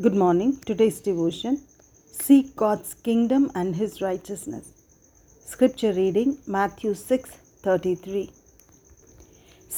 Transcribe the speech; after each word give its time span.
Good 0.00 0.14
morning. 0.14 0.60
Today's 0.64 1.00
devotion 1.00 1.60
Seek 2.12 2.54
God's 2.54 2.94
kingdom 2.94 3.50
and 3.52 3.74
his 3.74 4.00
righteousness. 4.00 4.68
Scripture 5.44 5.92
reading 5.92 6.38
Matthew 6.46 6.92
6:33. 6.94 8.30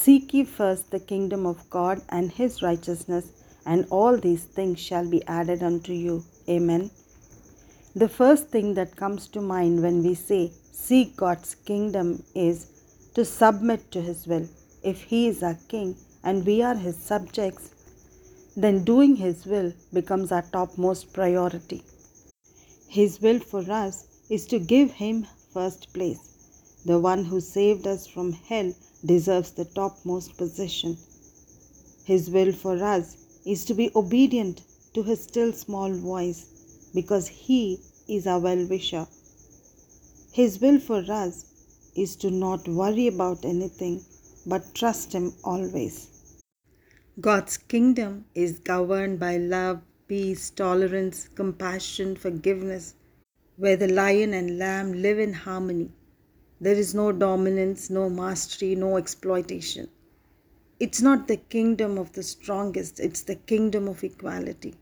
Seek 0.00 0.34
ye 0.34 0.44
first 0.58 0.90
the 0.90 1.00
kingdom 1.12 1.46
of 1.52 1.64
God 1.70 2.02
and 2.10 2.30
his 2.40 2.60
righteousness, 2.66 3.32
and 3.64 3.86
all 3.88 4.18
these 4.18 4.44
things 4.58 4.78
shall 4.90 5.08
be 5.16 5.22
added 5.38 5.62
unto 5.62 5.94
you. 5.94 6.22
Amen. 6.58 6.90
The 7.96 8.12
first 8.20 8.50
thing 8.50 8.74
that 8.74 8.96
comes 9.02 9.26
to 9.28 9.48
mind 9.56 9.82
when 9.82 10.02
we 10.02 10.14
say 10.26 10.52
seek 10.84 11.16
God's 11.16 11.54
kingdom 11.72 12.14
is 12.34 12.66
to 13.14 13.24
submit 13.24 13.90
to 13.92 14.02
his 14.12 14.26
will. 14.26 14.48
If 14.82 15.04
he 15.14 15.26
is 15.28 15.42
our 15.42 15.58
king 15.74 15.96
and 16.22 16.44
we 16.44 16.60
are 16.60 16.76
his 16.88 17.04
subjects, 17.12 17.70
then 18.56 18.84
doing 18.84 19.16
His 19.16 19.46
will 19.46 19.72
becomes 19.92 20.32
our 20.32 20.42
topmost 20.42 21.12
priority. 21.12 21.82
His 22.88 23.20
will 23.20 23.38
for 23.38 23.70
us 23.70 24.06
is 24.28 24.46
to 24.46 24.58
give 24.58 24.90
Him 24.92 25.26
first 25.52 25.92
place. 25.92 26.82
The 26.84 26.98
one 26.98 27.24
who 27.24 27.40
saved 27.40 27.86
us 27.86 28.06
from 28.06 28.32
hell 28.32 28.74
deserves 29.04 29.52
the 29.52 29.64
topmost 29.64 30.36
position. 30.36 30.98
His 32.04 32.28
will 32.30 32.52
for 32.52 32.82
us 32.82 33.16
is 33.46 33.64
to 33.66 33.74
be 33.74 33.90
obedient 33.94 34.62
to 34.94 35.02
His 35.02 35.22
still 35.22 35.52
small 35.52 35.92
voice 35.92 36.90
because 36.92 37.28
He 37.28 37.78
is 38.08 38.26
our 38.26 38.40
well 38.40 38.66
wisher. 38.66 39.06
His 40.32 40.60
will 40.60 40.80
for 40.80 41.04
us 41.08 41.44
is 41.94 42.16
to 42.16 42.30
not 42.30 42.66
worry 42.66 43.06
about 43.06 43.44
anything 43.44 44.04
but 44.46 44.74
trust 44.74 45.12
Him 45.12 45.32
always. 45.44 46.09
God's 47.18 47.56
kingdom 47.56 48.26
is 48.36 48.60
governed 48.60 49.18
by 49.18 49.36
love, 49.36 49.82
peace, 50.06 50.48
tolerance, 50.48 51.28
compassion, 51.34 52.14
forgiveness, 52.14 52.94
where 53.56 53.76
the 53.76 53.88
lion 53.88 54.32
and 54.32 54.58
lamb 54.58 54.92
live 54.92 55.18
in 55.18 55.32
harmony. 55.32 55.90
There 56.60 56.76
is 56.76 56.94
no 56.94 57.10
dominance, 57.10 57.90
no 57.90 58.08
mastery, 58.08 58.76
no 58.76 58.96
exploitation. 58.96 59.88
It's 60.78 61.02
not 61.02 61.26
the 61.26 61.36
kingdom 61.36 61.98
of 61.98 62.12
the 62.12 62.22
strongest, 62.22 63.00
it's 63.00 63.22
the 63.22 63.34
kingdom 63.34 63.88
of 63.88 64.04
equality, 64.04 64.76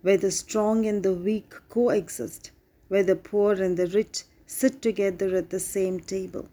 where 0.00 0.16
the 0.16 0.30
strong 0.30 0.86
and 0.86 1.02
the 1.02 1.14
weak 1.14 1.54
coexist, 1.68 2.50
where 2.88 3.04
the 3.04 3.14
poor 3.14 3.52
and 3.52 3.76
the 3.76 3.88
rich 3.88 4.24
sit 4.46 4.80
together 4.80 5.36
at 5.36 5.50
the 5.50 5.60
same 5.60 6.00
table. 6.00 6.48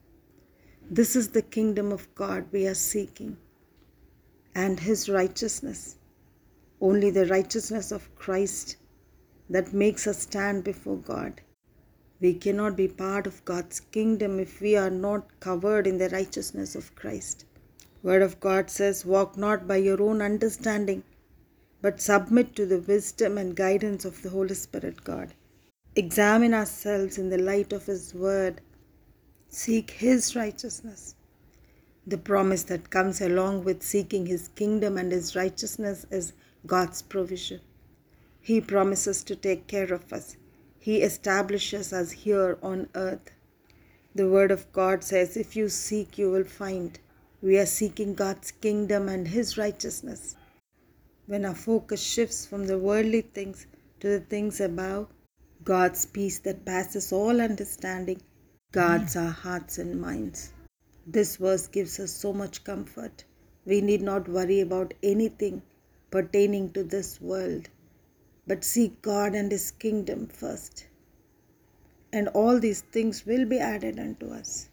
This 0.92 1.16
is 1.16 1.30
the 1.30 1.42
kingdom 1.42 1.94
of 1.94 2.14
God 2.16 2.48
we 2.52 2.68
are 2.68 2.76
seeking 2.76 3.38
and 4.56 4.80
his 4.80 5.10
righteousness. 5.10 5.98
Only 6.80 7.12
the 7.12 7.26
righteousness 7.26 7.92
of 7.92 8.16
Christ 8.16 8.78
that 9.50 9.74
makes 9.74 10.08
us 10.08 10.24
stand 10.24 10.64
before 10.64 10.98
God. 10.98 11.42
We 12.22 12.34
cannot 12.34 12.78
be 12.78 12.88
part 12.88 13.28
of 13.28 13.44
God's 13.44 13.82
kingdom 13.82 14.40
if 14.40 14.62
we 14.62 14.78
are 14.78 14.90
not 14.90 15.40
covered 15.42 15.86
in 15.86 15.98
the 15.98 16.10
righteousness 16.10 16.74
of 16.74 16.96
Christ. 16.96 17.46
Word 18.02 18.22
of 18.22 18.40
God 18.40 18.70
says, 18.70 19.06
Walk 19.06 19.38
not 19.38 19.68
by 19.68 19.78
your 19.78 20.02
own 20.02 20.22
understanding, 20.22 21.04
but 21.82 22.00
submit 22.02 22.56
to 22.56 22.66
the 22.66 22.80
wisdom 22.80 23.38
and 23.38 23.56
guidance 23.56 24.06
of 24.06 24.22
the 24.22 24.30
Holy 24.30 24.56
Spirit 24.56 25.04
God. 25.04 25.34
Examine 25.96 26.54
ourselves 26.54 27.18
in 27.18 27.30
the 27.30 27.38
light 27.38 27.74
of 27.74 27.86
His 27.86 28.14
Word. 28.14 28.62
Seek 29.50 29.92
His 29.92 30.36
righteousness. 30.36 31.16
The 32.08 32.18
promise 32.20 32.62
that 32.64 32.92
comes 32.92 33.20
along 33.20 33.64
with 33.64 33.82
seeking 33.82 34.28
His 34.28 34.50
kingdom 34.50 34.96
and 34.98 35.12
His 35.12 35.36
righteousness 35.36 36.06
is 36.12 36.34
God's 36.68 37.02
provision. 37.02 37.62
He 38.40 38.62
promises 38.62 39.24
to 39.24 39.36
take 39.36 39.66
care 39.66 39.92
of 39.92 40.14
us, 40.14 40.38
He 40.78 41.02
establishes 41.02 41.92
us 41.92 42.12
here 42.12 42.60
on 42.62 42.90
earth. 42.94 43.32
The 44.14 44.30
Word 44.30 44.52
of 44.52 44.72
God 44.72 45.04
says, 45.04 45.36
If 45.36 45.56
you 45.56 45.68
seek, 45.68 46.18
you 46.18 46.30
will 46.30 46.44
find. 46.44 47.00
We 47.42 47.58
are 47.58 47.66
seeking 47.66 48.14
God's 48.14 48.52
kingdom 48.52 49.10
and 49.10 49.28
His 49.28 49.58
righteousness. 49.58 50.36
When 51.26 51.44
our 51.44 51.56
focus 51.56 52.04
shifts 52.04 52.46
from 52.46 52.68
the 52.68 52.78
worldly 52.78 53.22
things 53.22 53.66
to 54.00 54.08
the 54.08 54.20
things 54.20 54.62
above, 54.62 55.08
God's 55.64 56.06
peace 56.06 56.38
that 56.40 56.66
passes 56.66 57.12
all 57.12 57.42
understanding 57.42 58.22
guards 58.72 59.16
our 59.16 59.32
hearts 59.32 59.80
and 59.80 60.00
minds. 60.00 60.52
This 61.08 61.36
verse 61.36 61.68
gives 61.68 62.00
us 62.00 62.12
so 62.12 62.34
much 62.34 62.64
comfort. 62.64 63.26
We 63.64 63.80
need 63.80 64.02
not 64.02 64.28
worry 64.28 64.60
about 64.60 64.96
anything 65.04 65.62
pertaining 66.10 66.72
to 66.72 66.84
this 66.84 67.22
world, 67.22 67.70
but 68.48 68.64
seek 68.64 69.04
God 69.04 69.36
and 69.36 69.52
His 69.52 69.70
kingdom 69.70 70.26
first. 70.26 70.88
And 72.12 72.28
all 72.30 72.60
these 72.60 72.82
things 72.82 73.24
will 73.24 73.46
be 73.46 73.60
added 73.60 74.00
unto 74.00 74.32
us. 74.32 74.70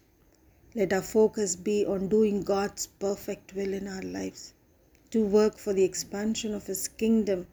Let 0.75 0.94
our 0.94 1.03
focus 1.03 1.54
be 1.54 1.84
on 1.84 2.09
doing 2.09 2.41
God's 2.41 2.87
perfect 2.87 3.54
will 3.54 3.75
in 3.75 3.87
our 3.87 4.00
lives, 4.00 4.54
to 5.10 5.22
work 5.22 5.59
for 5.59 5.75
the 5.75 5.84
expansion 5.84 6.54
of 6.54 6.66
His 6.66 6.88
kingdom. 6.88 7.47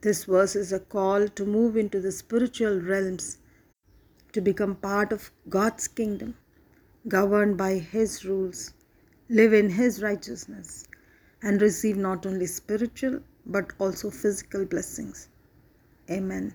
This 0.00 0.24
verse 0.24 0.56
is 0.56 0.72
a 0.72 0.80
call 0.80 1.28
to 1.28 1.44
move 1.44 1.76
into 1.76 2.00
the 2.00 2.12
spiritual 2.12 2.80
realms, 2.80 3.36
to 4.32 4.40
become 4.40 4.74
part 4.74 5.12
of 5.12 5.30
God's 5.50 5.86
kingdom 5.86 6.36
governed 7.08 7.56
by 7.56 7.74
His 7.78 8.24
rules, 8.24 8.72
live 9.28 9.52
in 9.52 9.70
His 9.70 10.02
righteousness, 10.02 10.86
and 11.42 11.60
receive 11.60 11.96
not 11.96 12.26
only 12.26 12.46
spiritual 12.46 13.20
but 13.46 13.72
also 13.78 14.10
physical 14.10 14.64
blessings. 14.64 15.28
Amen. 16.10 16.54